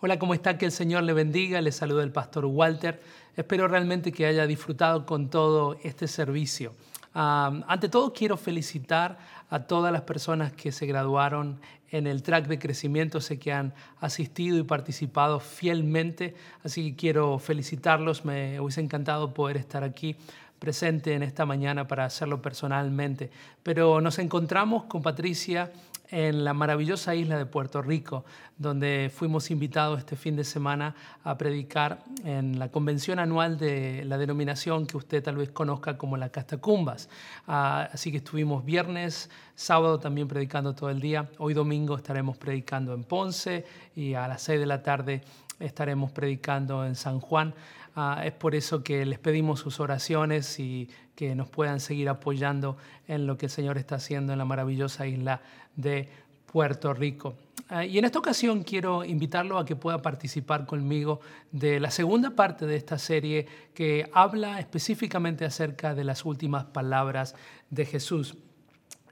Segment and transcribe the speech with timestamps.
[0.00, 0.56] Hola, ¿cómo está?
[0.58, 1.60] Que el Señor le bendiga.
[1.60, 3.02] Le saluda el pastor Walter.
[3.36, 6.72] Espero realmente que haya disfrutado con todo este servicio.
[7.14, 9.18] ante todo, quiero felicitar
[9.50, 13.20] a todas las personas que se graduaron en el track de crecimiento.
[13.20, 18.24] Sé que han asistido y participado fielmente, así que quiero felicitarlos.
[18.24, 20.14] Me hubiese encantado poder estar aquí
[20.60, 23.32] presente en esta mañana para hacerlo personalmente.
[23.64, 25.72] Pero nos encontramos con Patricia
[26.10, 28.24] en la maravillosa isla de Puerto Rico,
[28.56, 34.18] donde fuimos invitados este fin de semana a predicar en la convención anual de la
[34.18, 37.08] denominación que usted tal vez conozca como la Castacumbas.
[37.46, 41.28] Ah, así que estuvimos viernes, sábado también predicando todo el día.
[41.38, 45.22] Hoy domingo estaremos predicando en Ponce y a las seis de la tarde
[45.60, 47.54] estaremos predicando en San Juan.
[48.00, 52.76] Ah, es por eso que les pedimos sus oraciones y que nos puedan seguir apoyando
[53.08, 55.42] en lo que el Señor está haciendo en la maravillosa isla
[55.74, 56.08] de
[56.46, 57.34] Puerto Rico.
[57.68, 61.18] Ah, y en esta ocasión quiero invitarlo a que pueda participar conmigo
[61.50, 67.34] de la segunda parte de esta serie que habla específicamente acerca de las últimas palabras
[67.68, 68.36] de Jesús.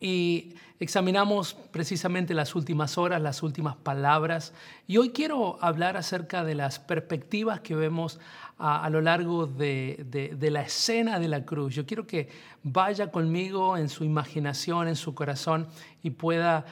[0.01, 4.53] Y examinamos precisamente las últimas horas, las últimas palabras.
[4.87, 8.21] Y hoy quiero hablar acerca de las perspectivas que vemos
[8.59, 11.75] a, lo largo de, la escena de la cruz.
[11.75, 12.29] Yo quiero que
[12.63, 15.67] vaya conmigo en su imaginación, en su corazón
[16.03, 16.65] y pueda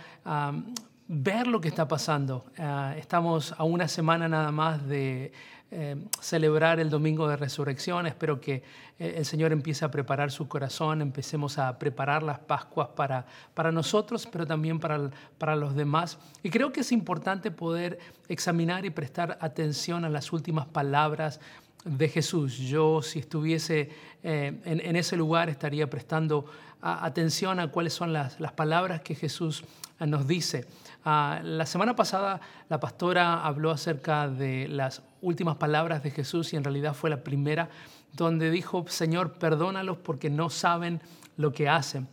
[1.07, 2.47] ver lo que está pasando.
[2.59, 5.33] Ah, estamos a una semana nada más de
[5.77, 8.07] eh, celebrar el domingo de resurrección.
[8.07, 8.63] Espero que
[9.01, 13.73] eh, el Señor empiece a preparar su corazón, empecemos a preparar las Pascuas para, para
[13.73, 16.17] nosotros, pero también para, para los demás.
[16.45, 21.41] Y creo que es importante poder examinar y prestar atención a las últimas palabras
[21.85, 22.57] de Jesús.
[22.57, 23.91] Yo si estuviese
[24.23, 26.47] eh, en, ese lugar estaría prestando
[26.81, 29.65] atención a cuáles son las, palabras que Jesús
[29.99, 30.67] nos dice.
[31.05, 36.57] Ah, la semana pasada la pastora habló acerca de las últimas palabras de Jesús y
[36.57, 37.69] en realidad fue la primera
[38.13, 41.03] donde dijo, Señor, perdónalos porque no saben
[41.37, 42.09] lo que hacen.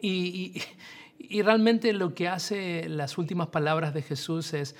[0.00, 0.10] y,
[0.58, 0.62] y
[1.42, 4.74] realmente lo que hace las últimas palabras de Jesús es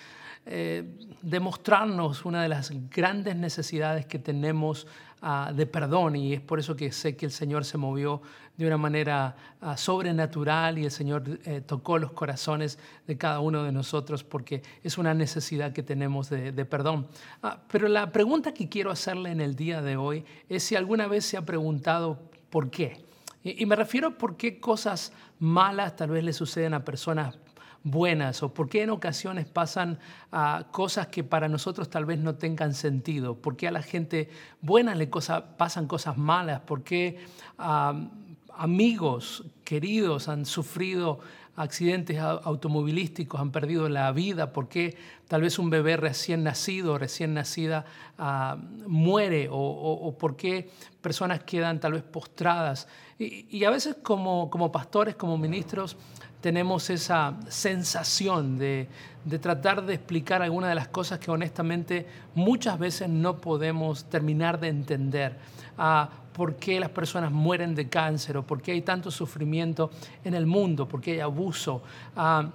[0.51, 0.83] eh,
[1.21, 4.87] demostrarnos una de las grandes necesidades que tenemos
[5.21, 8.23] ah, de perdón y es por eso que sé que el Señor se movió
[8.57, 13.63] de una manera ah, sobrenatural y el Señor eh, tocó los corazones de cada uno
[13.63, 17.09] de nosotros porque es una necesidad que tenemos de, perdón.
[17.43, 21.09] Ah, pero la pregunta que quiero hacerle en el día de hoy es si alguna
[21.09, 22.19] vez se ha preguntado
[22.49, 23.08] por qué.
[23.45, 27.39] Y, me refiero a por qué cosas malas tal vez le suceden a personas
[27.85, 29.99] buenas o por qué en ocasiones pasan
[30.33, 34.29] ah, cosas que para nosotros tal vez no tengan sentido, por qué a la gente
[34.61, 37.25] buena le pasan cosas malas, por qué
[37.59, 38.09] ah,
[38.57, 41.21] amigos queridos han sufrido
[41.59, 47.35] accidentes automovilísticos, han perdido la vida, por qué tal vez un bebé recién nacido, recién
[47.35, 47.85] nacida,
[48.17, 48.57] ah,
[48.87, 50.71] muere o, por qué
[51.01, 52.87] personas quedan tal vez postradas.
[53.19, 55.97] Y, a veces como, como pastores, como ministros,
[56.41, 58.89] tenemos esa sensación de,
[59.41, 64.69] tratar de explicar algunas de las cosas que honestamente muchas veces no podemos terminar de
[64.69, 65.37] entender.
[65.77, 69.91] Ah, por qué las personas mueren de cáncer o por qué hay tanto sufrimiento
[70.23, 71.83] en el mundo, por qué hay abuso.
[72.15, 72.49] Ah,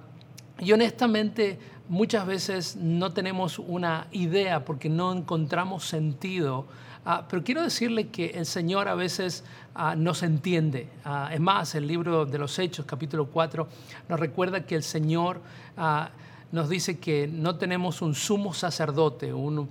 [0.59, 1.59] y honestamente
[1.89, 6.67] muchas veces no tenemos una idea porque no encontramos sentido
[7.05, 9.43] Ah, pero quiero decirle que el Señor a veces
[9.75, 10.87] ah, nos entiende.
[11.03, 13.67] Ah, es más, el libro de los Hechos, capítulo 4,
[14.07, 15.41] nos recuerda que el Señor
[16.51, 19.67] nos dice que no tenemos un sumo sacerdote, un,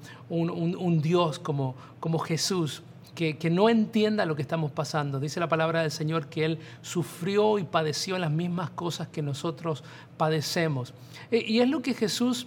[1.01, 2.83] Dios como, como Jesús,
[3.15, 5.21] que, que, no entienda lo que estamos pasando.
[5.21, 9.85] Dice la palabra del Señor que Él sufrió y padeció las mismas cosas que nosotros
[10.17, 10.93] padecemos.
[11.31, 12.47] E, y es lo que Jesús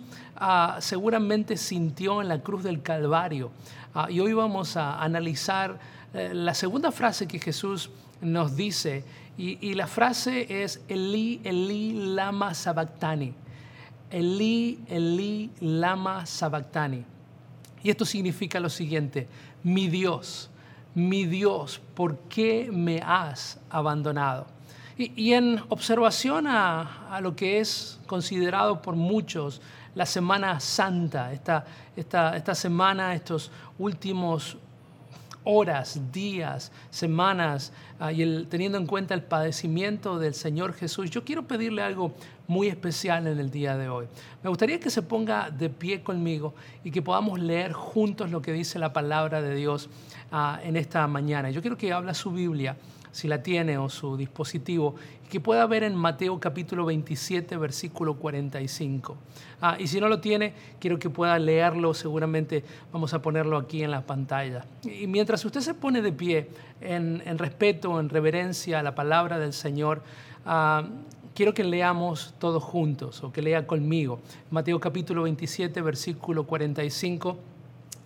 [0.80, 3.52] seguramente sintió en la cruz del Calvario.
[3.98, 5.80] Ah, y hoy vamos a analizar
[6.14, 7.90] eh, la segunda frase que Jesús
[8.20, 9.06] nos dice.
[9.38, 13.34] Y, la frase es Eli, Eli, lama sabactani.
[14.12, 17.06] Eli, Eli, lama sabactani.
[17.84, 19.30] Y esto significa lo siguiente,
[19.64, 20.50] mi Dios,
[20.94, 24.46] mi Dios, ¿por qué me has abandonado?
[24.98, 29.62] Y, en observación a, a, lo que es considerado por muchos
[29.96, 31.66] la Semana Santa, esta,
[31.96, 34.58] esta, esta semana, estos últimos
[35.46, 41.48] horas, días, semanas, ah, y teniendo en cuenta el padecimiento del Señor Jesús, yo quiero
[41.48, 42.14] pedirle algo
[42.48, 44.08] muy especial en el día de hoy.
[44.44, 46.54] Me gustaría que se ponga de pie conmigo
[46.84, 49.90] y que podamos leer juntos lo que dice la palabra de Dios
[50.32, 51.50] ah, en esta mañana.
[51.52, 52.76] Yo quiero que habla su Biblia
[53.16, 54.94] si la tiene o su dispositivo,
[55.30, 59.16] que pueda ver en Mateo capítulo 27, versículo 45.
[59.62, 63.84] Ah, y si no lo tiene, quiero que pueda leerlo, seguramente vamos a ponerlo aquí
[63.84, 64.66] en la pantalla.
[64.84, 66.50] Y mientras usted se pone de pie
[66.82, 70.04] en, respeto, en reverencia a la palabra del Señor,
[70.46, 70.84] ah,
[71.34, 74.20] quiero que leamos todos juntos o que lea conmigo.
[74.52, 77.38] Mateo capítulo 27, versículo 45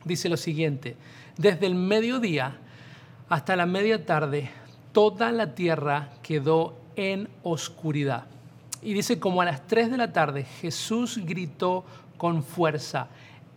[0.06, 0.98] dice lo siguiente,
[1.36, 2.60] desde el mediodía
[3.28, 4.52] hasta la media tarde,
[5.00, 8.26] toda la tierra quedó en oscuridad.
[8.82, 11.86] Y dice, como a las 3 de la tarde, Jesús gritó
[12.18, 13.08] con fuerza,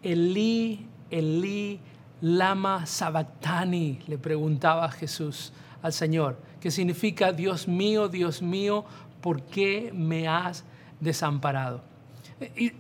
[0.05, 1.81] Elí, Elí,
[2.21, 5.53] lama sabactani, le preguntaba Jesús
[5.83, 8.85] al Señor, que significa, Dios mío, Dios mío,
[9.21, 10.63] ¿por qué me has
[11.01, 11.83] desamparado?
[12.55, 12.71] Y,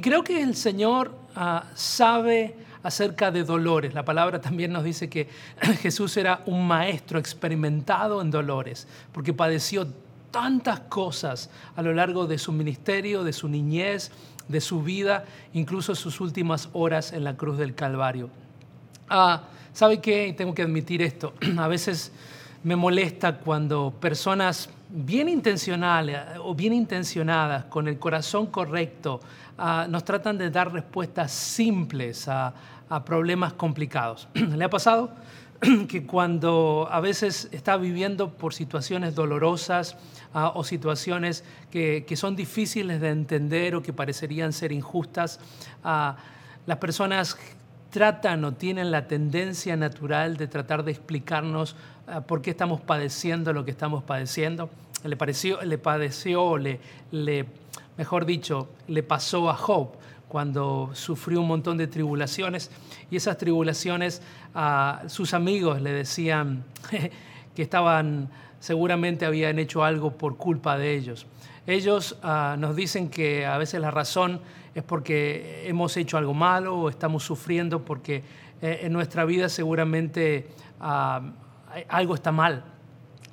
[0.00, 3.94] creo que el Señor ah, sabe acerca de dolores.
[3.94, 5.28] La palabra también nos dice que
[5.80, 9.86] Jesús era un maestro experimentado en dolores, porque padeció
[10.30, 14.10] tantas cosas a lo largo de su ministerio, de su niñez,
[14.48, 18.30] de su vida, incluso sus últimas horas en la cruz del Calvario.
[19.08, 19.42] Ah,
[19.72, 20.34] ¿Sabe qué?
[20.36, 21.34] Tengo que admitir esto.
[21.58, 22.12] A veces
[22.62, 29.20] me molesta cuando personas bien intencionales o bien intencionadas, con el corazón correcto,
[29.56, 32.54] ah, nos tratan de dar respuestas simples a,
[33.06, 34.28] problemas complicados.
[34.34, 35.10] ¿Le ha pasado?
[35.88, 39.96] que cuando a veces está viviendo por situaciones dolorosas
[40.34, 45.40] ah, o situaciones que, son difíciles de entender o que parecerían ser injustas,
[45.82, 46.16] ah,
[46.66, 47.38] las personas
[47.88, 51.76] tratan o tienen la tendencia natural de tratar de explicarnos
[52.26, 54.68] por qué estamos padeciendo lo que estamos padeciendo
[55.04, 57.46] le, pareció, le padeció, le, le,
[57.96, 59.92] mejor dicho, le pasó a Job
[60.28, 62.70] cuando sufrió un montón de tribulaciones
[63.10, 64.22] y esas tribulaciones
[64.54, 66.64] a sus amigos le decían
[67.54, 71.26] que estaban seguramente habían hecho algo por culpa de ellos.
[71.66, 74.40] Ellos ah, nos dicen que a veces la razón
[74.74, 78.22] es porque hemos hecho algo malo o estamos sufriendo porque
[78.62, 80.48] eh, en nuestra vida seguramente
[80.80, 81.22] ah,
[81.88, 82.64] algo está mal.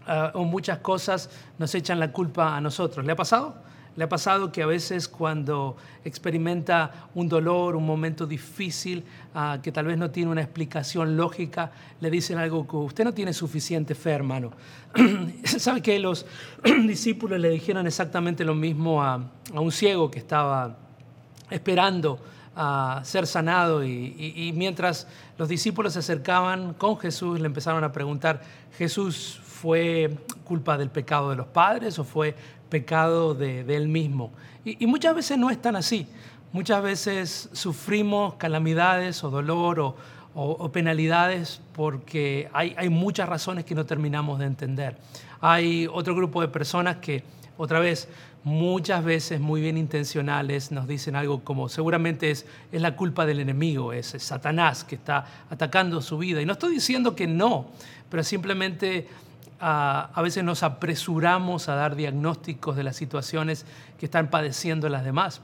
[0.08, 3.06] Ah, o muchas cosas nos echan la culpa a nosotros.
[3.06, 3.56] ¿Le ha pasado?
[3.96, 9.04] ¿Le ha pasado que a veces cuando experimenta un dolor, un momento difícil,
[9.36, 13.14] ah, que tal vez no tiene una explicación lógica, le dicen algo que usted no
[13.14, 14.52] tiene suficiente fe, hermano?
[15.44, 16.26] ¿Sabe que los
[16.88, 19.22] discípulos le dijeron exactamente lo mismo a,
[19.54, 20.78] un ciego que estaba
[21.50, 22.20] esperando
[22.62, 25.08] a ser sanado y, mientras
[25.38, 28.42] los discípulos se acercaban con Jesús le empezaron a preguntar,
[28.78, 32.36] Jesús, ¿fue culpa del pecado de los padres o fue
[32.68, 34.34] pecado de, él mismo?
[34.66, 36.06] Y, muchas veces no es tan así.
[36.52, 39.96] Muchas veces sufrimos calamidades o dolor
[40.34, 44.98] o, penalidades porque hay, hay muchas razones que no terminamos de entender.
[45.40, 47.24] Hay otro grupo de personas que,
[47.62, 48.08] otra vez,
[48.46, 53.42] muchas veces muy bien intencionales nos dicen algo como seguramente es, es la culpa del
[53.42, 56.42] enemigo, es, Satanás que está atacando su vida.
[56.42, 57.68] Y no estoy diciendo que no,
[58.10, 59.10] pero simplemente
[59.60, 63.66] a, a veces nos apresuramos a dar diagnósticos de las situaciones
[64.00, 65.42] que están padeciendo las demás.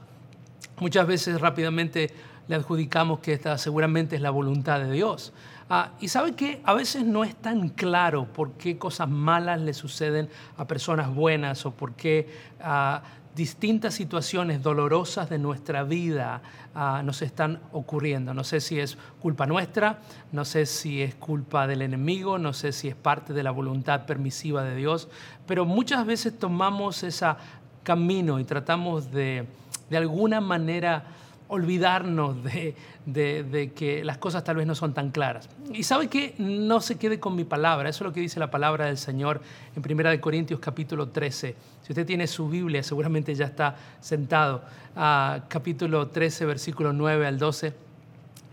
[0.78, 2.14] Muchas veces rápidamente
[2.48, 5.32] le adjudicamos que esta seguramente es la voluntad de Dios.
[5.68, 9.74] Ah, y sabe que a veces no es tan claro por qué cosas malas le
[9.74, 12.28] suceden a personas buenas o por qué
[12.60, 13.02] ah,
[13.34, 16.40] distintas situaciones dolorosas de nuestra vida
[16.74, 18.32] ah, nos están ocurriendo.
[18.32, 19.98] No sé si es culpa nuestra,
[20.32, 24.06] no sé si es culpa del enemigo, no sé si es parte de la voluntad
[24.06, 25.08] permisiva de Dios,
[25.46, 27.26] pero muchas veces tomamos ese
[27.82, 29.46] camino y tratamos de,
[29.90, 31.04] de alguna manera,
[31.48, 35.48] olvidarnos de, que las cosas tal vez no son tan claras.
[35.72, 38.50] Y sabe que no se quede con mi palabra, eso es lo que dice la
[38.50, 39.40] palabra del Señor
[39.74, 41.54] en 1 Corintios capítulo 13.
[41.82, 44.62] Si usted tiene su Biblia, seguramente ya está sentado.
[44.96, 47.74] a capítulo 13, versículo 9 al 12.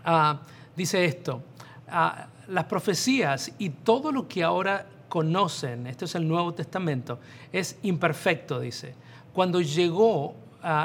[0.04, 0.40] Ah,
[0.76, 1.42] dice esto,
[1.88, 7.18] ah, las profecías y todo lo que ahora conocen, esto es el Nuevo Testamento,
[7.52, 8.94] es imperfecto, dice.
[9.32, 10.34] Cuando llegó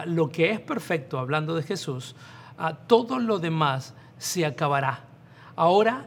[0.06, 2.16] lo que es perfecto, hablando de Jesús,
[2.88, 5.06] todo lo demás se acabará.
[5.56, 6.06] Ahora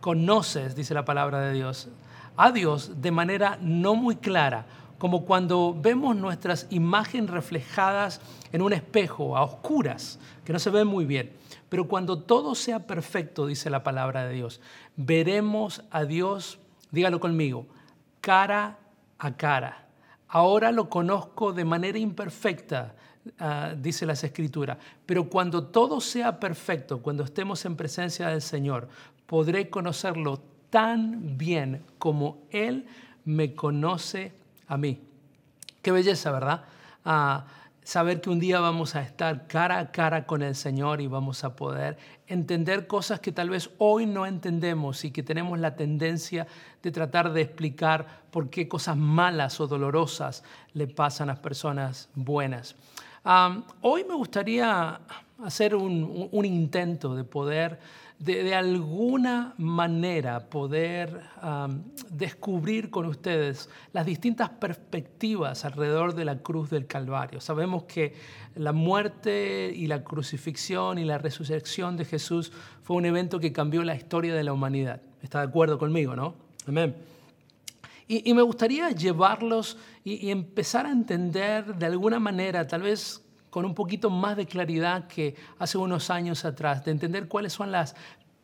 [0.00, 1.88] conoces, dice la palabra de Dios,
[2.36, 4.66] a Dios de manera no muy clara,
[4.98, 8.20] como cuando vemos nuestras imágenes reflejadas
[8.52, 11.32] en un espejo a oscuras, que no se ve muy bien.
[11.68, 14.60] Pero cuando todo sea perfecto, dice la palabra de Dios,
[14.96, 16.58] veremos a Dios,
[16.90, 17.66] dígalo conmigo,
[18.20, 18.78] cara
[19.18, 19.83] a cara.
[20.34, 22.96] Ahora lo conozco de manera imperfecta,
[23.38, 28.88] ah, dice las escrituras, pero cuando todo sea perfecto, cuando estemos en presencia del Señor,
[29.26, 32.84] podré conocerlo tan bien como Él
[33.24, 34.32] me conoce
[34.66, 34.98] a mí.
[35.80, 36.64] Qué belleza, ¿verdad?
[37.04, 37.46] Ah,
[37.84, 41.44] saber que un día vamos a estar cara a cara con el Señor y vamos
[41.44, 46.46] a poder entender cosas que tal vez hoy no entendemos y que tenemos la tendencia
[46.82, 52.74] de tratar de explicar por qué cosas malas o dolorosas le pasan a personas buenas.
[53.82, 55.00] hoy me gustaría
[55.44, 57.78] hacer un, intento de poder
[58.18, 61.20] de, alguna manera poder
[62.10, 67.40] descubrir con ustedes las distintas perspectivas alrededor de la cruz del Calvario.
[67.40, 68.14] Sabemos que
[68.54, 72.52] la muerte y la crucifixión y la resurrección de Jesús
[72.82, 75.02] fue un evento que cambió la historia de la humanidad.
[75.22, 76.34] ¿Está de acuerdo conmigo, no?
[76.66, 76.94] Amén.
[78.06, 83.23] Y, me gustaría llevarlos y empezar a entender de alguna manera, tal vez
[83.54, 87.70] con un poquito más de claridad que hace unos años atrás, de entender cuáles son
[87.70, 87.94] las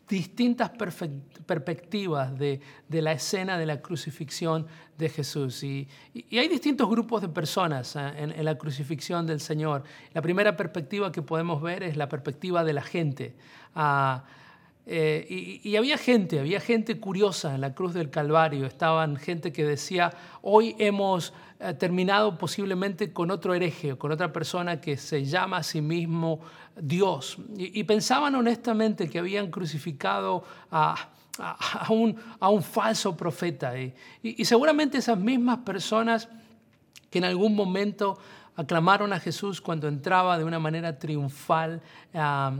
[0.09, 5.65] distintas perspectivas de, la escena de la crucifixión de Jesús.
[5.65, 8.13] Y, hay distintos grupos de personas ¿eh?
[8.19, 9.83] en, la crucifixión del Señor.
[10.15, 13.35] La primera perspectiva que podemos ver es la perspectiva de la gente.
[13.75, 14.23] Ah,
[14.93, 18.67] eh, y, había gente, había gente curiosa en la cruz del Calvario.
[18.67, 24.81] Estaban gente que decía, hoy hemos eh, terminado posiblemente con otro hereje, con otra persona
[24.81, 26.41] que se llama a sí mismo
[26.77, 27.39] Dios.
[27.57, 30.43] Y, pensaban honestamente que habían crucificado
[30.73, 30.97] a,
[31.89, 33.79] un, a un, falso profeta.
[33.79, 36.29] Y, seguramente esas mismas personas
[37.11, 38.19] que en algún momento
[38.57, 41.81] aclamaron a Jesús cuando entraba de una manera triunfal
[42.15, 42.53] a,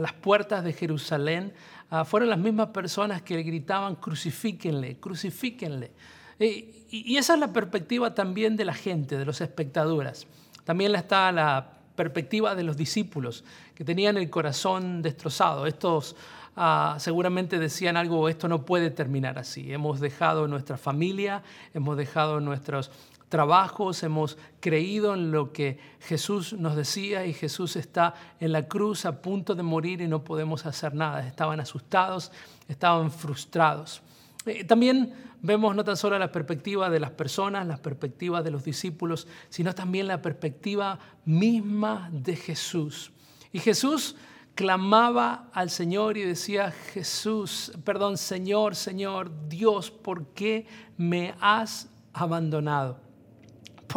[0.00, 1.52] las puertas de Jerusalén,
[1.90, 5.90] ah, fueron las mismas personas que gritaban, crucifíquenle, crucifíquenle.
[6.38, 10.26] Y, esa es la perspectiva también de la gente, de los espectadores.
[10.64, 13.44] También está la perspectiva de los discípulos,
[13.74, 15.66] que tenían el corazón destrozado.
[15.66, 16.16] Estos
[16.56, 19.72] ah, seguramente decían algo, esto no puede terminar así.
[19.72, 21.42] Hemos dejado nuestra familia,
[21.74, 22.90] hemos dejado nuestros
[23.28, 29.04] trabajos, hemos creído en lo que Jesús nos decía y Jesús está en la cruz
[29.04, 31.26] a punto de morir y no podemos hacer nada.
[31.26, 32.32] Estaban asustados,
[32.68, 34.02] estaban frustrados.
[34.46, 38.64] Eh, también vemos no tan solo la perspectiva de las personas, la perspectiva de los
[38.64, 43.12] discípulos, sino también la perspectiva misma de Jesús.
[43.52, 44.16] Y Jesús
[44.54, 50.66] clamaba al Señor y decía, Jesús, perdón, Señor, Señor, Dios, ¿por qué
[50.96, 53.07] me has abandonado?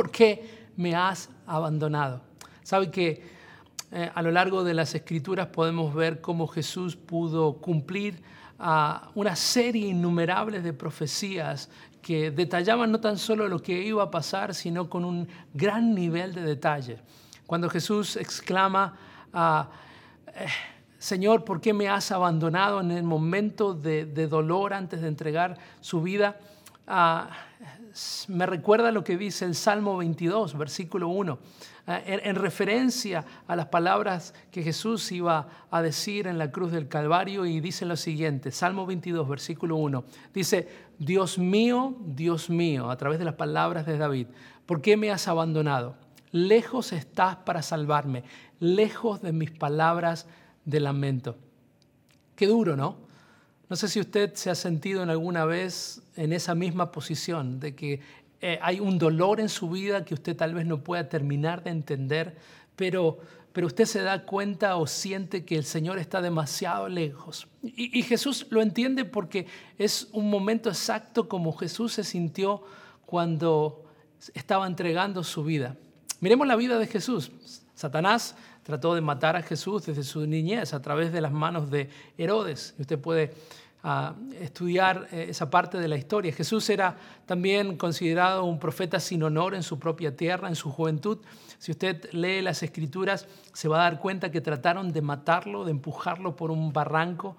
[0.01, 2.23] ¿Por qué me has abandonado?
[2.63, 3.23] Sabe que
[3.91, 8.23] eh, a lo largo de las escrituras podemos ver cómo Jesús pudo cumplir
[8.57, 11.69] a una serie innumerable de profecías
[12.01, 16.33] que detallaban no tan solo lo que iba a pasar, sino con un gran nivel
[16.33, 16.97] de detalle.
[17.45, 18.97] Cuando Jesús exclama,
[19.33, 19.69] ah,
[20.33, 20.47] eh,
[20.97, 26.01] Señor, ¿por qué me has abandonado en el momento de, dolor antes de entregar su
[26.01, 26.39] vida?
[26.87, 27.29] Ah,
[28.27, 31.39] me recuerda lo que dice el Salmo 22, versículo 1.
[31.87, 36.87] Eh, en, referencia a las palabras que Jesús iba a decir en la cruz del
[36.87, 40.69] Calvario y dice lo siguiente, Salmo 22, versículo 1, dice,
[40.99, 44.27] Dios mío, Dios mío, a través de las palabras de David,
[44.65, 45.95] ¿por qué me has abandonado?
[46.31, 48.23] Lejos estás para salvarme,
[48.59, 50.27] lejos de mis palabras
[50.65, 51.35] de lamento.
[52.35, 53.10] Qué duro, ¿no?
[53.71, 57.73] No sé si usted se ha sentido en alguna vez en esa misma posición, de
[57.73, 58.01] que
[58.41, 61.69] eh, hay un dolor en su vida que usted tal vez no pueda terminar de
[61.69, 62.35] entender,
[62.75, 63.19] pero,
[63.53, 67.47] pero usted se da cuenta o siente que el Señor está demasiado lejos.
[67.63, 69.47] Y, y Jesús lo entiende porque
[69.77, 72.63] es un momento exacto como Jesús se sintió
[73.05, 73.85] cuando
[74.33, 75.77] estaba entregando su vida.
[76.19, 77.31] Miremos la vida de Jesús.
[77.73, 81.89] Satanás trató de matar a Jesús desde su niñez a través de las manos de
[82.17, 82.75] Herodes.
[82.77, 83.33] Usted puede
[83.83, 86.31] a estudiar eh, esa parte de la historia.
[86.31, 91.19] Jesús era también considerado un profeta sin honor en su propia tierra, en su juventud.
[91.57, 95.71] Si usted lee las escrituras, se va a dar cuenta que trataron de matarlo, de
[95.71, 97.37] empujarlo por un barranco.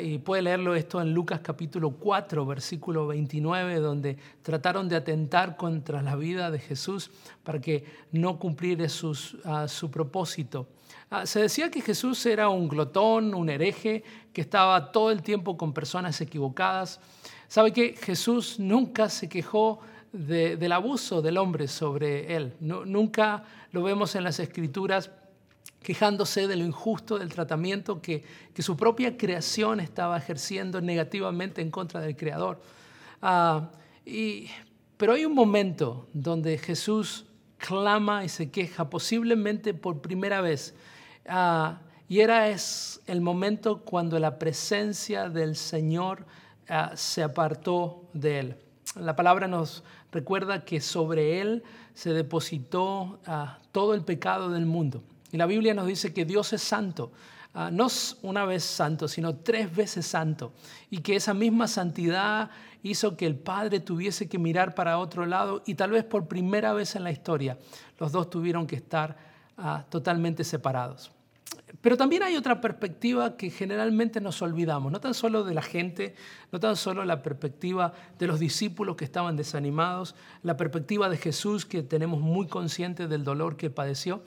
[0.00, 6.02] Y puede leerlo esto en Lucas capítulo 4, versículo 29, donde trataron de atentar contra
[6.02, 7.10] la vida de Jesús
[7.42, 10.68] para que no cumpliera su propósito.
[11.10, 15.58] Ah, se decía que Jesús era un glotón, un hereje, que estaba todo el tiempo
[15.58, 17.00] con personas equivocadas.
[17.48, 19.80] ¿Sabe que Jesús nunca se quejó
[20.12, 22.54] del abuso del hombre sobre él?
[22.60, 25.10] nunca lo vemos en las escrituras
[25.82, 28.24] quejándose de lo injusto del tratamiento que,
[28.58, 32.60] su propia creación estaba ejerciendo negativamente en contra del Creador.
[33.20, 33.70] Ah,
[34.96, 37.26] pero hay un momento donde Jesús
[37.58, 40.74] clama y se queja, posiblemente por primera vez,
[41.26, 46.26] Ah, y era es el momento cuando la presencia del Señor
[46.68, 48.56] ah, se apartó de él.
[48.96, 51.62] La palabra nos recuerda que sobre él
[51.94, 53.20] se depositó
[53.70, 55.02] todo el pecado del mundo.
[55.32, 57.10] Y la Biblia nos dice que Dios es santo,
[57.54, 57.88] Ah, no
[58.22, 60.54] una vez santo, sino tres veces santo,
[60.88, 62.50] y que esa misma santidad
[62.82, 66.72] hizo que el Padre tuviese que mirar para otro lado y tal vez por primera
[66.72, 67.58] vez en la historia
[67.98, 69.16] los dos tuvieron que estar
[69.58, 71.12] ah, totalmente separados.
[71.82, 76.14] Pero también hay otra perspectiva que generalmente nos olvidamos, no tan solo de la gente,
[76.52, 81.66] no tan solo la perspectiva de los discípulos que estaban desanimados, la perspectiva de Jesús
[81.66, 84.22] que tenemos muy consciente del dolor que padeció,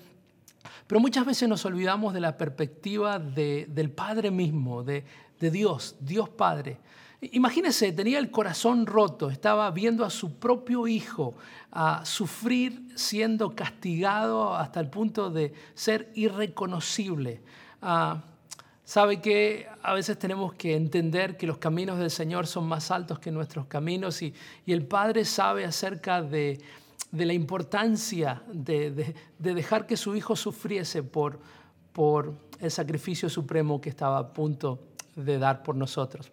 [0.88, 5.04] pero muchas veces nos olvidamos de la perspectiva del Padre mismo, de,
[5.40, 6.78] Dios, Dios Padre.
[7.22, 11.36] Imagínese, tenía el corazón roto, estaba viendo a su propio hijo
[11.72, 17.42] a sufrir siendo castigado hasta el punto de ser irreconocible.
[17.82, 18.24] Ah,
[18.84, 23.20] sabe que a veces tenemos que entender que los caminos del Señor son más altos
[23.20, 24.34] que nuestros caminos y
[24.68, 26.62] el Padre sabe acerca de,
[27.16, 31.40] de la importancia de, dejar que su hijo sufriese por,
[31.94, 34.80] por el sacrificio supremo que estaba a punto
[35.16, 36.32] de dar por nosotros.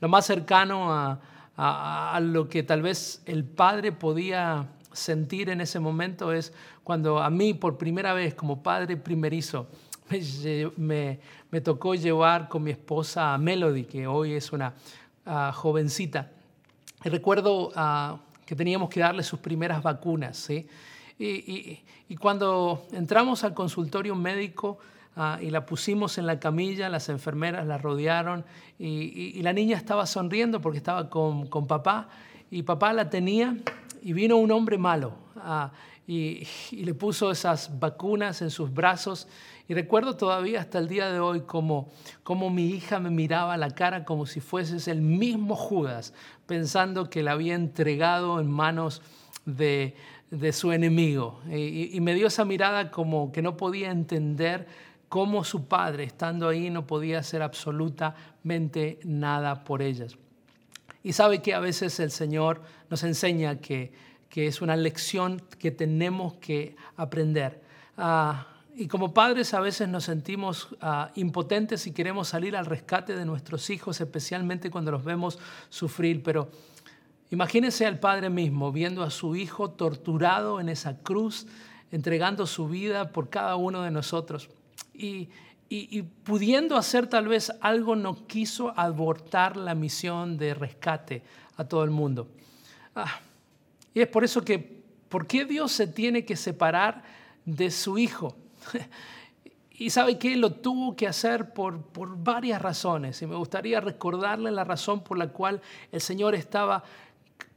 [0.00, 1.20] Lo más cercano a,
[1.56, 6.52] a, lo que tal vez el padre podía sentir en ese momento es
[6.84, 9.66] cuando a mí por primera vez como padre primerizo
[10.76, 11.20] me,
[11.50, 14.74] me, tocó llevar con mi esposa a Melody, que hoy es una
[15.26, 16.30] ah, jovencita.
[17.02, 20.38] Recuerdo uh, que teníamos que darle sus primeras vacunas.
[20.38, 20.66] ¿sí?
[21.18, 24.78] Y, cuando entramos al consultorio médico
[25.16, 28.46] ah, y la pusimos en la camilla, las enfermeras la rodearon
[28.78, 32.08] y, la niña estaba sonriendo porque estaba con, con, papá
[32.50, 33.54] y papá la tenía
[34.00, 35.70] y vino un hombre malo ah,
[36.08, 39.28] y, le puso esas vacunas en sus brazos
[39.68, 41.90] y recuerdo todavía hasta el día de hoy como,
[42.22, 46.14] como mi hija me miraba la cara como si fueses el mismo Judas,
[46.46, 49.02] pensando que la había entregado en manos
[49.44, 49.94] de,
[50.52, 51.42] su enemigo.
[51.50, 54.66] Y, y me dio esa mirada como que no podía entender
[55.10, 60.16] cómo su padre, estando ahí, no podía hacer absolutamente nada por ellas.
[61.02, 63.92] Y sabe que a veces el Señor nos enseña que,
[64.28, 67.62] que es una lección que tenemos que aprender.
[67.96, 73.16] Ah, y como padres a veces nos sentimos ah, impotentes y queremos salir al rescate
[73.16, 75.38] de nuestros hijos, especialmente cuando los vemos
[75.68, 76.22] sufrir.
[76.22, 76.48] Pero
[77.30, 81.46] imagínense al padre mismo viendo a su hijo torturado en esa cruz,
[81.90, 84.48] entregando su vida por cada uno de nosotros.
[84.94, 85.28] Y,
[86.24, 91.22] pudiendo hacer tal vez algo, no quiso abortar la misión de rescate
[91.56, 92.28] a todo el mundo.
[92.94, 93.20] Ah,
[93.94, 97.02] y es por eso que, ¿por qué Dios se tiene que separar
[97.44, 98.36] de su hijo?
[99.80, 103.22] Y sabe que lo tuvo que hacer por, por varias razones.
[103.22, 106.82] Y me gustaría recordarle la razón por la cual el Señor estaba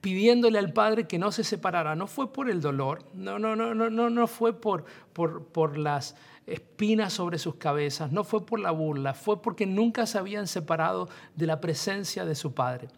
[0.02, 1.96] pidiéndole al Padre que no se separara.
[1.96, 6.16] No fue por el dolor, no, no, no, no, no, fue por, por, por las
[6.46, 11.10] espinas sobre sus cabezas, no fue por la burla, fue porque nunca se habían separado
[11.36, 12.90] de la presencia de su Padre.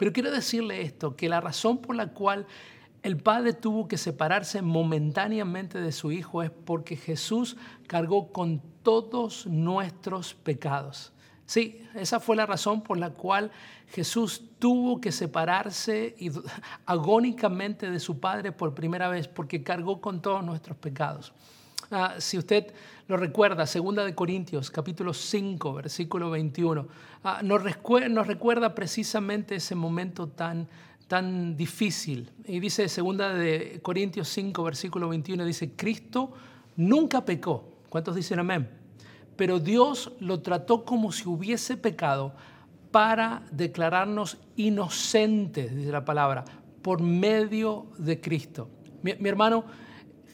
[0.00, 2.46] Pero quiero decirle esto, que la razón por la cual
[3.02, 9.46] el padre tuvo que separarse momentáneamente de su hijo es porque Jesús cargó con todos
[9.46, 11.12] nuestros pecados.
[11.44, 13.50] Sí, esa fue la razón por la cual
[13.88, 16.16] Jesús tuvo que separarse
[16.86, 21.34] agónicamente de su Padre por primera vez, porque cargó con todos nuestros pecados.
[21.90, 22.72] Ah, si usted
[23.08, 26.86] lo recuerda, segunda de Corintios, capítulo 5, versículo 21,
[27.24, 30.68] ah, nos, recuerda precisamente ese momento tan
[31.08, 32.30] tan difícil.
[32.44, 36.30] Y dice segunda de Corintios 5, versículo 21, dice, Cristo
[36.76, 37.64] nunca pecó.
[37.88, 38.70] ¿Cuántos dicen amén?
[39.34, 42.32] Pero Dios lo trató como si hubiese pecado
[42.92, 46.44] para declararnos inocentes, dice la palabra,
[46.80, 48.68] por medio de Cristo.
[49.02, 49.64] Mi hermano,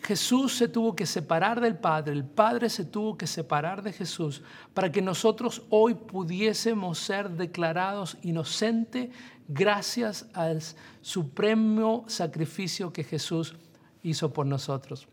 [0.06, 4.40] Jesús se tuvo que separar del Padre, el Padre se tuvo que separar de Jesús
[4.72, 9.10] para que nosotros hoy pudiésemos ser declarados inocentes
[9.48, 10.62] gracias al
[11.02, 13.56] supremo sacrificio que Jesús
[14.04, 15.08] hizo por nosotros.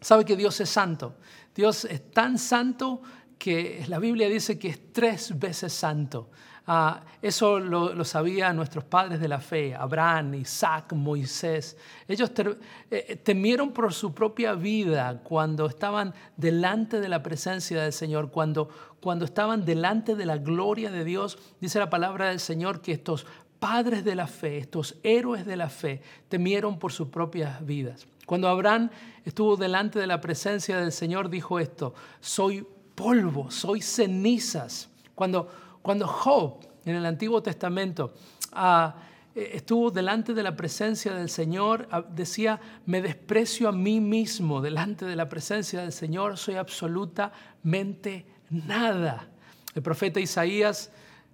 [0.00, 1.14] Sabe que Dios es santo.
[1.54, 3.02] Dios es tan santo
[3.36, 6.30] que la Biblia dice que es tres veces santo.
[6.66, 11.76] Ah, eso lo, sabían nuestros padres de la fe, Abraham, Isaac, Moisés.
[12.06, 12.56] Ellos eh,
[12.90, 18.68] eh, temieron por su propia vida cuando estaban delante de la presencia del Señor, cuando,
[19.00, 21.36] cuando estaban delante de la gloria de Dios.
[21.60, 23.26] Dice la palabra del Señor que estos
[23.58, 28.06] padres de la fe, estos héroes de la fe, temieron por sus propias vidas.
[28.26, 28.90] Cuando Abraham
[29.24, 34.88] estuvo delante de la presencia del Señor, dijo esto, soy polvo, soy cenizas.
[35.14, 35.48] Cuando,
[35.82, 38.14] cuando Job en el Antiguo Testamento
[38.52, 38.94] ah,
[39.34, 44.60] eh, estuvo delante de la presencia del Señor, ah, decía, me desprecio a mí mismo
[44.60, 49.28] delante de la presencia del Señor, soy absolutamente nada.
[49.74, 50.90] El profeta Isaías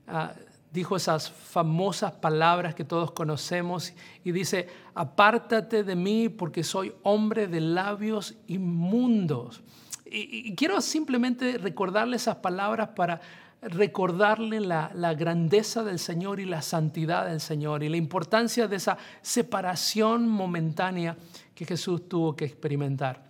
[0.06, 0.32] ah,
[0.72, 7.48] dijo esas famosas palabras que todos conocemos y dice, apártate de mí porque soy hombre
[7.48, 9.62] de labios inmundos.
[10.11, 13.20] Y, quiero simplemente recordarle esas palabras para
[13.62, 18.77] recordarle la, la, grandeza del Señor y la santidad del Señor y la importancia de
[18.77, 21.16] esa separación momentánea
[21.55, 23.29] que Jesús tuvo que experimentar.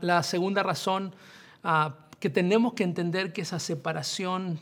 [0.00, 1.14] La, segunda razón
[1.62, 4.60] ah, que tenemos que entender que esa separación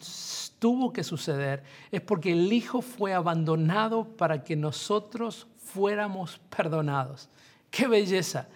[0.58, 7.28] tuvo que suceder es porque el Hijo fue abandonado para que nosotros fuéramos perdonados.
[7.70, 8.48] ¡Qué belleza!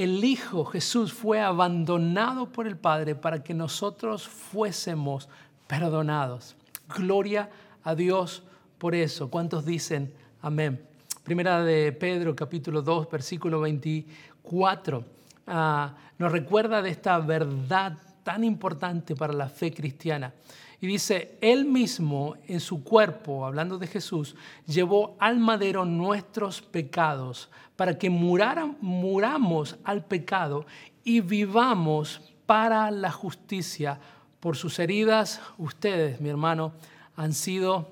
[0.00, 5.28] El Hijo Jesús fue abandonado por el Padre para que nosotros fuésemos
[5.66, 6.56] perdonados.
[6.96, 7.50] Gloria
[7.84, 8.42] a Dios
[8.78, 9.28] por eso.
[9.28, 10.10] ¿Cuántos dicen
[10.40, 10.80] amén?
[11.22, 15.04] Primera de Pedro capítulo 2 versículo 24
[15.48, 20.32] ah, nos recuerda de esta verdad tan importante para la fe cristiana.
[20.80, 24.34] Y dice, Él mismo en su cuerpo, hablando de Jesús,
[24.66, 30.66] llevó al madero nuestros pecados para que muramos al pecado
[31.04, 33.98] y vivamos para la justicia.
[34.40, 36.72] Por sus heridas, ustedes, mi hermano,
[37.14, 37.88] han sido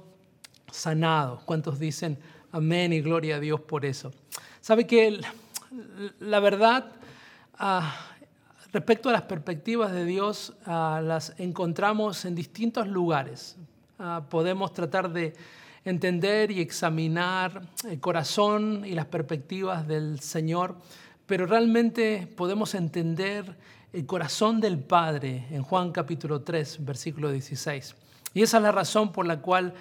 [0.71, 1.43] sanados.
[1.45, 2.19] ¿Cuántos dicen
[2.53, 4.13] amén y gloria a Dios por eso?
[4.61, 5.21] ¿Sabe que
[6.21, 6.93] la verdad...
[7.61, 8.15] Ah,
[8.71, 13.57] Respecto a las perspectivas de Dios, ah, las encontramos en distintos lugares.
[13.99, 15.33] Ah, podemos tratar de
[15.87, 20.77] entender y examinar el corazón y las perspectivas del Señor,
[21.25, 23.57] pero realmente podemos entender
[23.95, 27.97] el corazón del Padre en Juan capítulo 3, versículo 16.
[28.35, 29.73] Y esa es la razón por la cual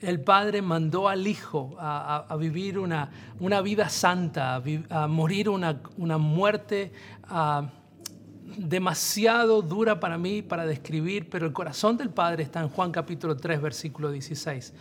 [0.00, 6.16] el Padre mandó al Hijo a, vivir una, una, vida santa, a, morir una, una
[6.16, 6.92] muerte
[8.56, 13.36] demasiado dura para mí para describir, pero el corazón del Padre está en Juan capítulo
[13.36, 14.72] 3, versículo 16.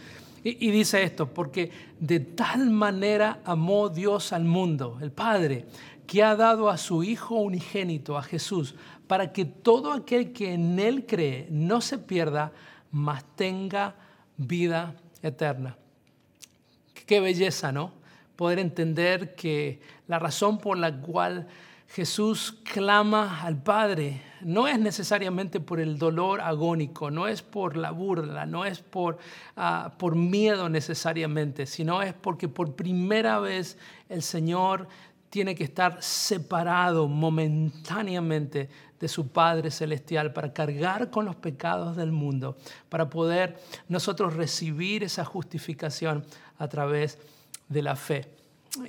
[0.44, 5.66] Y, y, dice esto, porque de tal manera amó Dios al mundo, el Padre,
[6.08, 8.76] que ha dado a su Hijo unigénito, a Jesús,
[9.08, 12.52] para que todo aquel que en Él cree no se pierda,
[12.92, 13.96] mas tenga
[14.38, 15.78] vida eterna.
[17.06, 17.94] Qué belleza, ¿no?
[18.36, 21.48] Poder entender que la razón por la cual
[21.94, 27.92] Jesús clama al Padre, no es necesariamente por el dolor agónico, no es por la
[27.92, 29.18] burla, no es por,
[29.58, 33.78] ah, por miedo necesariamente, sino es porque por primera vez
[34.08, 34.88] el Señor
[35.30, 42.14] tiene que estar separado momentáneamente de su Padre Celestial para cargar con los pecados del
[42.14, 42.56] mundo,
[42.88, 46.26] para poder nosotros recibir esa justificación
[46.58, 47.20] a través
[47.68, 48.41] de la fe.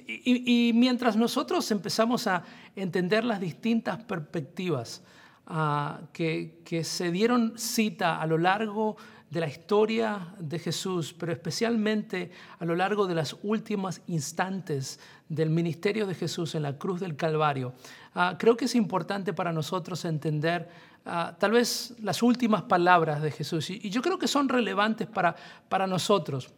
[0.07, 2.45] Y, mientras nosotros empezamos a
[2.77, 5.03] entender las distintas perspectivas
[5.47, 8.97] ah, que, se dieron cita a lo largo
[9.29, 15.51] de la historia de Jesús, pero especialmente a lo largo de las últimas instantes del
[15.51, 17.73] ministerio de Jesús en la cruz del Calvario,
[18.15, 20.69] ah, creo que es importante para nosotros entender
[21.07, 23.69] ah, tal vez las últimas palabras de Jesús.
[23.71, 25.35] Y, y yo creo que son relevantes para,
[25.69, 26.53] para nosotros.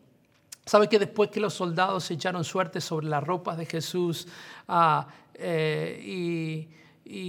[0.66, 4.26] ¿Sabe que después que los soldados echaron suerte sobre las ropas de Jesús
[4.68, 6.68] ah, eh, y,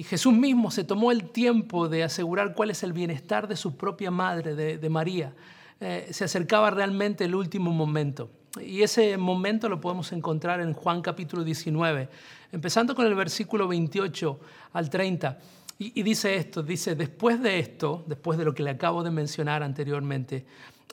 [0.03, 4.09] Jesús mismo se tomó el tiempo de asegurar cuál es el bienestar de su propia
[4.09, 5.33] madre, de, María?
[5.81, 8.29] Eh, se acercaba realmente el último momento.
[8.61, 12.07] Y ese momento lo podemos encontrar en Juan capítulo 19,
[12.53, 14.39] empezando con el versículo 28
[14.71, 15.37] al 30.
[15.77, 19.61] Y, dice esto, dice, después de esto, después de lo que le acabo de mencionar
[19.61, 20.45] anteriormente,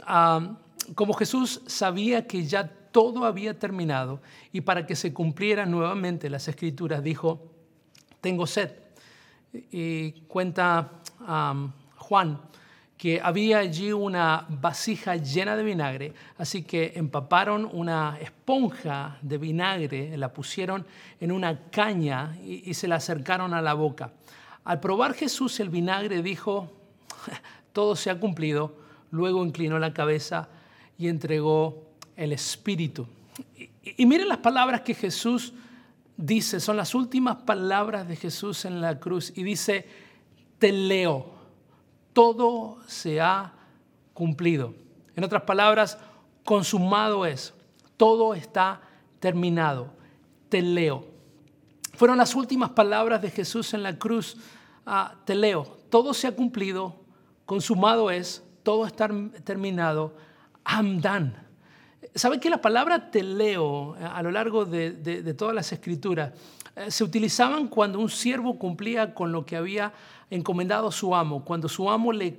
[0.05, 0.57] ah,
[0.95, 4.21] como Jesús sabía que ya todo había terminado
[4.53, 7.51] y para que se cumplieran nuevamente las escrituras, dijo,
[8.21, 8.71] tengo sed.
[9.71, 10.93] Y cuenta
[11.97, 12.41] Juan
[12.97, 20.17] que había allí una vasija llena de vinagre, así que empaparon una esponja de vinagre,
[20.17, 20.87] la pusieron
[21.19, 24.13] en una caña y, y se la acercaron a la boca.
[24.63, 26.71] Al probar Jesús el vinagre dijo,
[27.73, 28.77] todo se ha cumplido,
[29.11, 30.49] luego inclinó la cabeza
[30.99, 33.07] y entregó el Espíritu.
[33.83, 35.53] Y, miren las palabras que Jesús
[36.17, 39.87] dice, son las últimas palabras de Jesús en la cruz y dice,
[40.59, 41.33] te leo,
[42.13, 43.53] todo se ha
[44.15, 44.75] cumplido.
[45.17, 45.99] En otras palabras,
[46.45, 47.55] consumado es,
[47.97, 48.81] todo está
[49.21, 49.93] terminado,
[50.49, 51.07] te leo.
[51.95, 54.37] Fueron las últimas palabras de Jesús en la cruz
[54.87, 56.97] ah, te leo, todo se ha cumplido,
[57.47, 59.09] consumado es, todo está
[59.45, 60.15] terminado,
[60.67, 61.33] I'm done.
[62.15, 66.33] ¿Sabe que la palabra teleo eh, a lo largo de, de todas las escrituras
[66.75, 69.93] eh, se utilizaban cuando un siervo cumplía con lo que había
[70.31, 72.39] encomendado su amo, cuando su amo le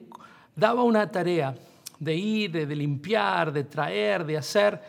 [0.55, 1.55] daba una tarea
[1.99, 4.81] de ir, de, limpiar, de traer, de hacer.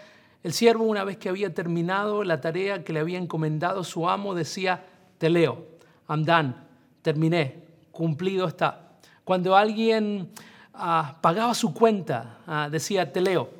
[0.42, 4.34] El siervo, una vez que había terminado la tarea que le había encomendado su amo,
[4.34, 4.84] decía,
[5.18, 5.66] te leo,
[6.08, 6.54] I'm done,
[7.02, 8.96] terminé, cumplido está.
[9.24, 10.30] Cuando alguien
[10.74, 13.50] ah, pagaba su cuenta, ah, decía, te leo,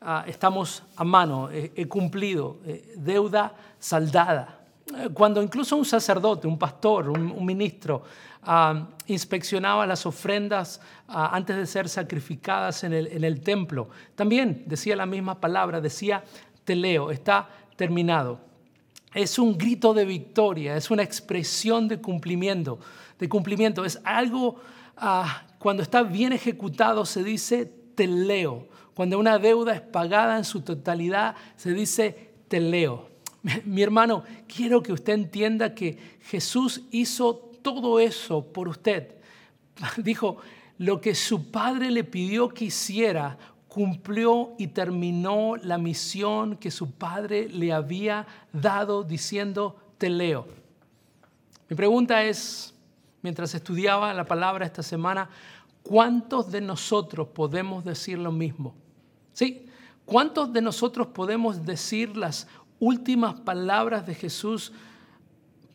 [0.00, 4.54] ah, estamos a mano, he, cumplido, eh, deuda saldada.
[5.12, 8.04] Cuando incluso un sacerdote, un pastor, un ministro
[9.06, 13.90] inspeccionaba las ofrendas antes de ser sacrificadas en el, en el templo.
[14.14, 16.24] También decía la misma palabra, decía,
[16.64, 18.40] te leo, está terminado.
[19.14, 22.78] Es un grito de victoria, es una expresión de cumplimiento,
[23.18, 23.84] de cumplimiento.
[23.84, 24.60] Es algo,
[25.58, 28.68] cuando está bien ejecutado se dice, te leo.
[28.94, 33.08] Cuando una deuda es pagada en su totalidad, se dice, te leo.
[33.64, 39.14] Mi hermano, quiero que usted entienda que Jesús hizo todo eso por usted.
[39.96, 40.38] Dijo,
[40.78, 43.36] lo que su padre le pidió que hiciera,
[43.68, 50.46] cumplió y terminó la misión que su padre le había dado diciendo, te leo.
[51.68, 52.74] Mi pregunta es,
[53.22, 55.28] mientras estudiaba la palabra esta semana,
[55.82, 58.74] ¿cuántos de nosotros podemos decir lo mismo?
[59.32, 59.66] ¿Sí?
[60.04, 62.46] ¿Cuántos de nosotros podemos decir las
[62.78, 64.72] últimas palabras de Jesús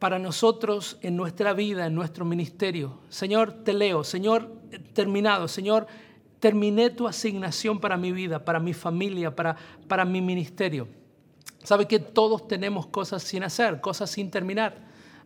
[0.03, 2.99] para nosotros en nuestra vida, en nuestro ministerio.
[3.07, 4.51] Señor, te leo, Señor,
[4.91, 5.87] terminado, Señor,
[6.41, 9.55] terminé tu asignación para mi vida, para mi familia, para,
[9.87, 10.89] para mi ministerio.
[11.63, 14.75] Sabe que todos tenemos cosas sin hacer, cosas sin terminar.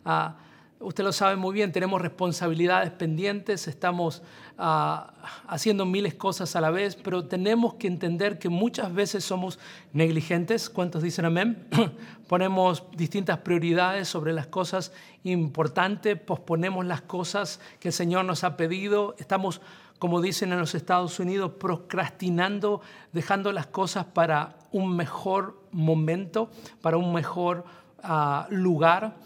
[0.04, 0.36] Ah,
[0.80, 4.22] Usted lo sabe muy bien, tenemos responsabilidades pendientes, estamos
[4.58, 5.12] ah,
[5.48, 9.58] haciendo miles de cosas a la vez, pero tenemos que entender que muchas veces somos
[9.92, 10.70] negligentes.
[10.70, 11.66] ¿Cuántos dicen amén?
[12.28, 14.92] Ponemos distintas prioridades sobre las cosas
[15.24, 19.60] importantes, posponemos las cosas que el Señor nos ha pedido, estamos,
[19.98, 26.98] como dicen en los Estados Unidos, procrastinando, dejando las cosas para un mejor momento, para
[26.98, 27.64] un mejor
[28.50, 29.16] lugar.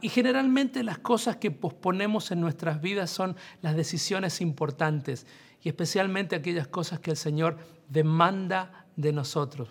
[0.00, 5.26] y generalmente las cosas que posponemos en nuestras vidas son las decisiones importantes
[5.62, 7.58] y especialmente aquellas cosas que el Señor
[7.88, 9.68] demanda de nosotros.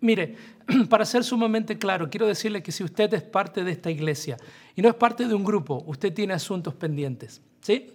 [0.00, 0.36] Mire,
[0.88, 4.36] para ser sumamente claro, quiero decirle que si usted es parte de esta iglesia
[4.74, 7.40] y no es parte de un grupo, usted tiene asuntos pendientes.
[7.60, 7.92] ¿Sí?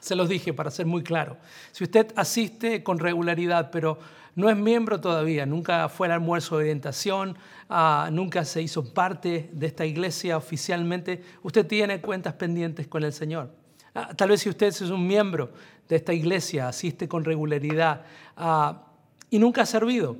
[0.00, 1.36] Se los dije para ser muy claro.
[1.70, 3.98] Si usted asiste con regularidad, pero
[4.34, 7.36] no es miembro todavía, nunca fue al almuerzo de orientación,
[7.68, 13.12] ah, nunca se hizo parte de esta iglesia oficialmente, usted tiene cuentas pendientes con el
[13.12, 13.50] Señor.
[13.94, 15.52] Ah, tal vez si usted es un miembro
[15.86, 18.86] de esta iglesia, asiste con regularidad ah,
[19.28, 20.16] y nunca ha servido,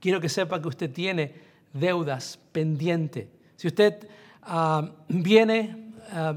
[0.00, 1.34] quiero que sepa que usted tiene
[1.72, 3.28] deudas pendientes.
[3.56, 4.08] Si usted
[5.08, 5.92] viene,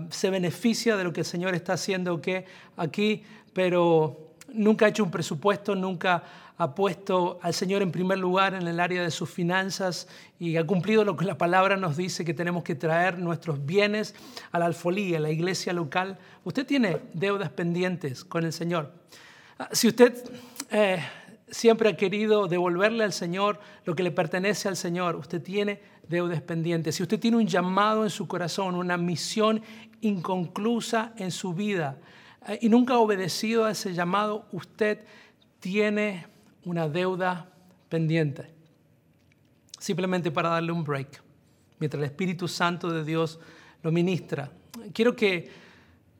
[0.09, 2.21] se beneficia de lo que el Señor está haciendo
[2.75, 6.23] aquí, pero nunca ha hecho un presupuesto, nunca
[6.63, 10.07] ha puesto al Señor en primer lugar en el área de sus finanzas
[10.39, 14.15] y ha cumplido lo que la palabra nos dice que tenemos que traer nuestros bienes
[14.51, 16.17] a la alfolía, a la iglesia local.
[16.45, 18.93] Usted tiene deudas pendientes con el Señor.
[19.59, 20.23] Ah, si usted
[20.71, 21.03] eh,
[21.49, 26.41] siempre ha querido devolverle al Señor lo que le pertenece al Señor, usted tiene deudas
[26.41, 26.95] pendientes.
[26.95, 29.61] Si usted tiene un llamado en su corazón, una misión
[29.99, 31.97] inconclusa en su vida
[32.47, 34.99] eh, y nunca ha obedecido a ese llamado, usted
[35.59, 36.32] tiene
[36.65, 37.49] una deuda
[37.89, 38.47] pendiente,
[39.77, 41.21] simplemente para darle un break,
[41.79, 43.39] mientras el Espíritu Santo de Dios
[43.81, 44.51] lo ministra.
[44.93, 45.49] Quiero que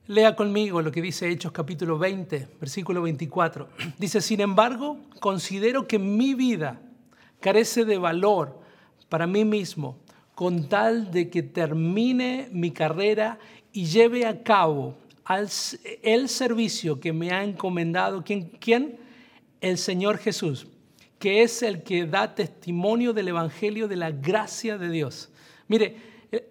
[0.07, 3.69] lea conmigo lo que dice Hechos capítulo 20, versículo 24.
[3.97, 6.81] Dice, sin embargo, considero que mi vida
[7.39, 8.59] carece de valor
[9.09, 9.97] para mí mismo,
[10.35, 13.37] con tal de que termine mi carrera
[13.71, 14.95] y lleve a cabo
[16.01, 18.23] el servicio que me ha encomendado.
[18.23, 18.49] ¿Quién?
[18.59, 19.02] ¿Quién?
[19.63, 20.67] El Señor Jesús,
[21.19, 25.29] que es el que da testimonio del Evangelio de la gracia de Dios.
[25.69, 25.95] Mire,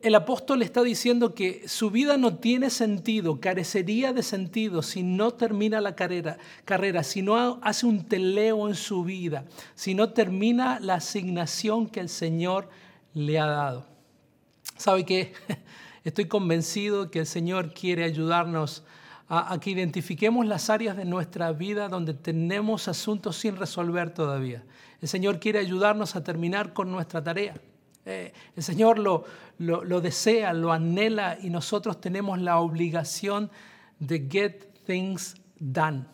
[0.00, 5.32] el apóstol está diciendo que su vida no tiene sentido, carecería de sentido si no
[5.32, 9.44] termina la carrera, carrera, si no hace un teleo en su vida,
[9.74, 12.70] si no termina la asignación que el Señor
[13.12, 13.86] le ha dado.
[14.78, 15.34] ¿Sabe qué?
[16.04, 18.84] Estoy convencido que el Señor quiere ayudarnos
[19.34, 24.62] a, que identifiquemos las áreas de nuestra vida donde tenemos asuntos sin resolver todavía.
[25.00, 27.54] El Señor quiere ayudarnos a terminar con nuestra tarea.
[28.04, 29.24] Eh, el Señor lo,
[29.56, 33.50] lo, lo, desea, lo anhela y nosotros tenemos la obligación
[33.98, 36.04] de Get Things Done.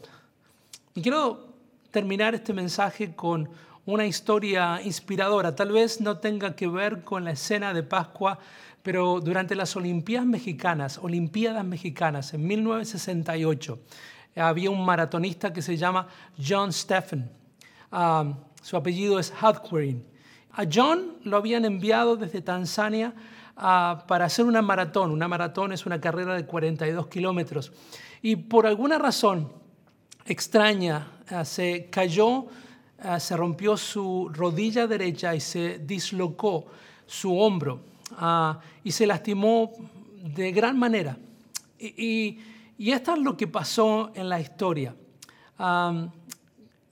[0.94, 1.54] Y quiero
[1.90, 3.48] terminar este mensaje con
[3.84, 5.56] una historia inspiradora.
[5.56, 8.38] Tal vez no tenga que ver con la escena de Pascua,
[8.88, 13.78] pero durante las Olimpiadas Mexicanas, Olimpiadas Mexicanas en 1968,
[14.36, 16.08] había un maratonista que se llama
[16.42, 17.30] John Steffen.
[17.92, 20.02] Ah, su apellido es Hudquarin.
[20.52, 23.12] A John lo habían enviado desde Tanzania
[23.58, 25.10] ah, para hacer una maratón.
[25.10, 27.70] Una maratón es una carrera de 42 kilómetros.
[28.22, 29.52] Y por alguna razón
[30.24, 32.46] extraña ah, se cayó,
[33.18, 36.64] se rompió su rodilla derecha y se dislocó
[37.04, 37.87] su hombro
[38.84, 39.72] y se lastimó
[40.22, 41.16] de gran manera.
[41.78, 42.38] Y,
[42.76, 44.94] y esto es lo que pasó en la historia.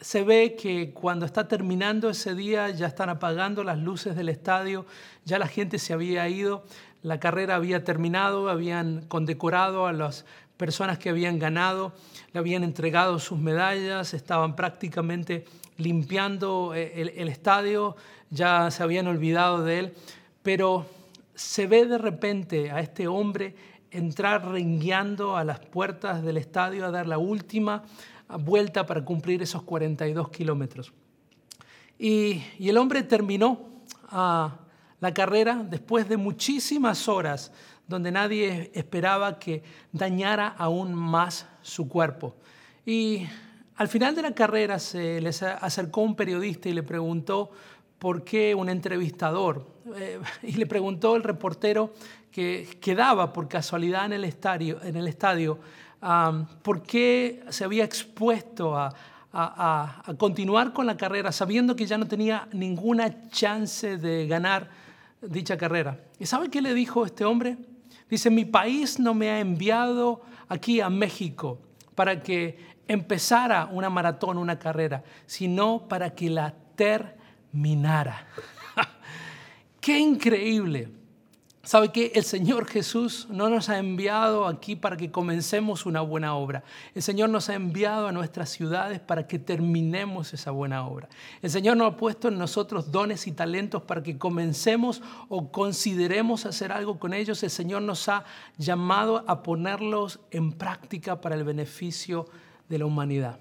[0.00, 4.86] se ve que cuando está terminando ese día ya están apagando las luces del estadio,
[5.24, 6.64] ya la gente se había ido,
[7.02, 10.24] la carrera había terminado, habían condecorado a las
[10.56, 11.92] personas que habían ganado,
[12.32, 15.44] le habían entregado sus medallas, estaban prácticamente
[15.76, 17.96] limpiando eh, el, el estadio,
[18.30, 19.94] ya se habían olvidado de él,
[20.42, 20.86] pero
[21.36, 23.54] se ve de repente a este hombre
[23.90, 27.84] entrar rengueando a las puertas del estadio a dar la última
[28.40, 30.92] vuelta para cumplir esos 42 kilómetros.
[31.98, 33.60] Y, el hombre terminó
[34.08, 34.58] ah,
[35.00, 37.52] la carrera después de muchísimas horas
[37.86, 42.34] donde nadie esperaba que dañara aún más su cuerpo.
[42.84, 43.26] Y
[43.76, 47.50] al final de la carrera se les acercó un periodista y le preguntó
[47.98, 51.92] por qué un entrevistador, eh, y le preguntó el reportero
[52.30, 55.58] que quedaba por casualidad en el estadio, en el estadio
[56.62, 58.94] por qué se había expuesto a,
[60.18, 64.70] continuar con la carrera sabiendo que ya no tenía ninguna chance de ganar
[65.20, 65.98] dicha carrera.
[66.18, 67.58] ¿Y sabe qué le dijo este hombre?
[68.08, 71.58] Dice, mi país no me ha enviado aquí a México
[71.94, 78.26] para que empezara una maratón, una carrera, sino para que la terminara.
[79.86, 80.88] ¡Qué increíble!
[81.62, 86.34] ¿Sabe que el Señor Jesús no nos ha enviado aquí para que comencemos una buena
[86.34, 86.64] obra?
[86.92, 91.08] El Señor nos ha enviado a nuestras ciudades para que terminemos esa buena obra.
[91.40, 96.46] El Señor nos ha puesto en nosotros dones y talentos para que comencemos o consideremos
[96.46, 97.40] hacer algo con ellos.
[97.44, 98.24] El Señor nos ha
[98.58, 102.26] llamado a ponerlos en práctica para el beneficio
[102.68, 103.38] de la humanidad.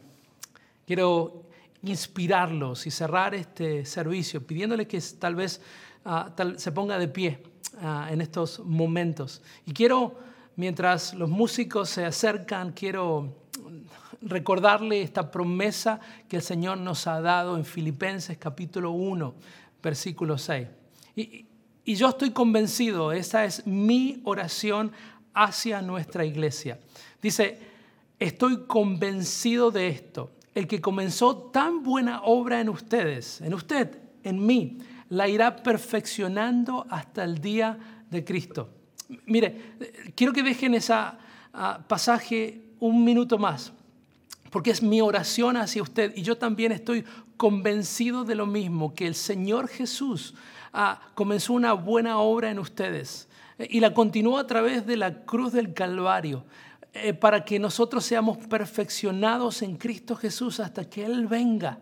[0.85, 1.41] Quiero
[1.81, 5.61] inspirarlos y cerrar este servicio pidiéndole que tal vez
[6.05, 7.43] ah, se ponga de pie
[8.09, 9.41] en estos momentos.
[9.65, 10.17] Y quiero,
[10.55, 13.35] mientras los músicos se acercan, quiero
[14.21, 19.35] recordarle esta promesa que el Señor nos ha dado en Filipenses capítulo 1,
[19.83, 20.67] versículo 6.
[21.15, 21.45] Y,
[21.83, 24.91] y yo estoy convencido, esa es mi oración
[25.33, 26.79] hacia nuestra iglesia.
[27.21, 27.59] Dice,
[28.17, 30.31] estoy convencido de esto.
[30.55, 36.85] El que comenzó tan buena obra en ustedes, en usted, en mí, la irá perfeccionando
[36.89, 37.77] hasta el día
[38.09, 38.69] de Cristo.
[39.25, 39.75] Mire,
[40.15, 43.71] quiero que dejen ese ah, pasaje un minuto más,
[44.49, 47.03] porque es mi oración hacia usted y yo también estoy
[47.37, 50.33] convencido de lo mismo, que el Señor Jesús
[50.73, 55.53] ah, comenzó una buena obra en ustedes y la continuó a través de la cruz
[55.53, 56.45] del Calvario
[56.93, 61.77] eh, para que nosotros seamos perfeccionados en Cristo Jesús hasta que Él venga.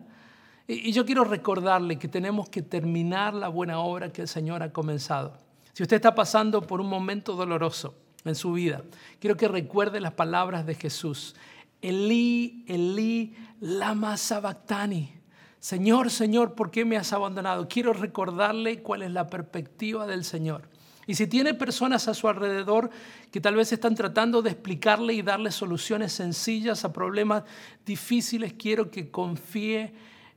[0.66, 4.72] Y yo quiero recordarle que tenemos que terminar la buena obra que el Señor ha
[4.72, 5.36] comenzado.
[5.74, 8.82] Si usted está pasando por un momento doloroso en su vida,
[9.18, 11.34] quiero que recuerde las palabras de Jesús.
[11.82, 15.12] Elí, Elí, lama sabactani.
[15.60, 17.68] Señor, Señor, ¿por qué me has abandonado?
[17.68, 20.68] Quiero recordarle cuál es la perspectiva del Señor.
[21.06, 22.88] Y si tiene personas a su alrededor
[23.30, 27.44] que tal vez están tratando de explicarle y darle soluciones sencillas a problemas
[27.84, 29.92] difíciles, quiero que confíe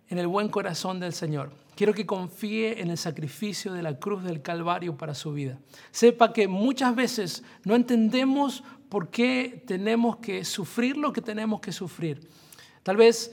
[0.09, 1.51] en el buen corazón del Señor.
[1.75, 5.59] Quiero que confíe en el sacrificio de la cruz del Calvario para su vida.
[5.91, 11.71] Sepa que muchas veces no entendemos por qué tenemos que sufrir lo que tenemos que
[11.71, 12.27] sufrir.
[12.83, 13.31] Tal vez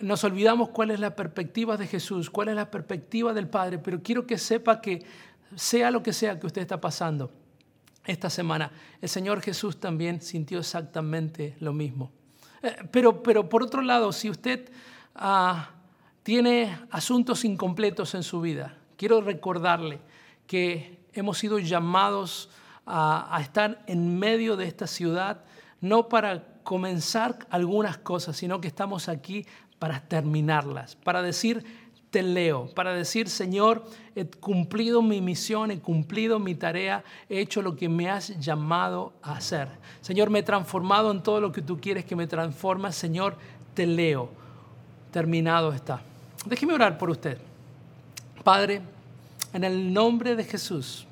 [0.00, 4.02] nos olvidamos cuál es la perspectiva de Jesús, cuál es la perspectiva del Padre, pero
[4.02, 5.04] quiero que sepa que
[5.54, 7.32] sea lo que sea que usted está pasando
[8.04, 12.10] esta semana, el Señor Jesús también sintió exactamente lo mismo.
[12.62, 14.70] Eh, pero, pero por otro lado, si usted...
[15.14, 15.79] ha
[16.22, 20.00] tiene asuntos incompletos en su vida, quiero recordarle
[20.46, 22.50] que hemos sido llamados
[22.86, 25.44] a, estar en medio de esta ciudad,
[25.80, 29.46] no para comenzar algunas cosas, sino que estamos aquí
[29.78, 31.64] para terminarlas, para decir,
[32.10, 33.84] te leo para decir, Señor,
[34.16, 39.12] he cumplido mi misión, he cumplido mi tarea, he hecho lo que me has llamado
[39.22, 39.68] a hacer.
[40.00, 42.92] Señor, me he transformado en todo lo que tú quieres que me transforme.
[42.92, 43.36] Señor,
[43.74, 44.28] te leo.
[45.12, 46.02] Terminado está.
[46.46, 47.38] Déjeme orar por usted.
[48.42, 48.80] Padre,
[49.52, 51.06] en el nombre de Jesús,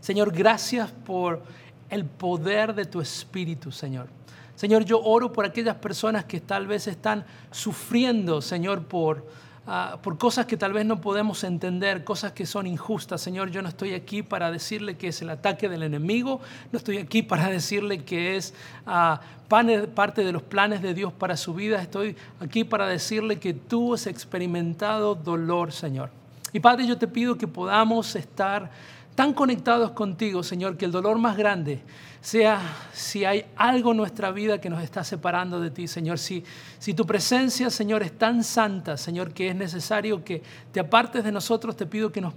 [0.00, 1.42] Señor, gracias por
[1.90, 4.06] el poder de tu Espíritu, Señor.
[4.54, 9.26] Señor, yo oro por aquellas personas que tal vez están sufriendo, Señor, por
[9.68, 13.20] Ah, por cosas que tal vez no podemos entender, cosas que son injustas.
[13.20, 16.40] Señor, yo no estoy aquí para decirle que es el ataque del enemigo,
[16.70, 18.54] no estoy aquí para decirle que es
[18.86, 23.54] ah, parte de los planes de Dios para su vida, estoy aquí para decirle que
[23.54, 26.10] tú has experimentado dolor, Señor.
[26.52, 28.70] Y Padre, yo te pido que podamos estar
[29.16, 31.80] tan conectados contigo, Señor, que el dolor más grande
[32.20, 32.60] sea
[32.92, 36.18] si hay algo en nuestra vida que nos está separando de ti, Señor.
[36.18, 36.44] Si,
[36.78, 41.32] si tu presencia, Señor, es tan santa, Señor, que es necesario que te apartes de
[41.32, 42.34] nosotros, te pido que nos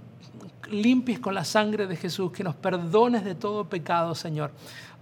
[0.70, 4.50] limpies con la sangre de Jesús, que nos perdones de todo pecado, Señor,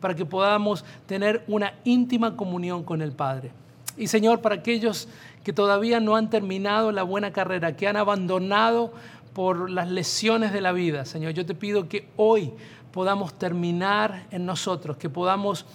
[0.00, 3.52] para que podamos tener una íntima comunión con el Padre.
[3.96, 5.08] Y Señor, para aquellos
[5.44, 8.92] que todavía no han terminado la buena carrera, que han abandonado
[9.32, 11.04] por las lesiones de la vida.
[11.04, 12.52] Señor, yo te pido que hoy
[12.92, 15.66] podamos terminar en nosotros, que podamos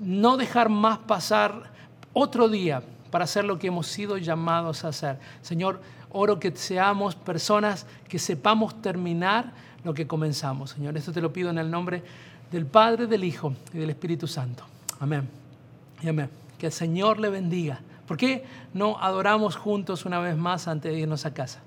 [0.00, 1.70] no dejar más pasar
[2.12, 5.18] otro día para hacer lo que hemos sido llamados a hacer.
[5.42, 5.80] Señor,
[6.10, 9.52] oro que seamos personas que sepamos terminar
[9.84, 10.70] lo que comenzamos.
[10.70, 12.02] Señor, esto te lo pido en el nombre
[12.50, 14.64] del Padre, del Hijo y del Espíritu Santo.
[15.00, 15.28] Amén.
[16.02, 16.30] Y amén.
[16.58, 17.80] Que el Señor le bendiga.
[18.06, 18.44] ¿Por qué
[18.74, 21.60] no adoramos juntos una vez más antes de irnos a casa?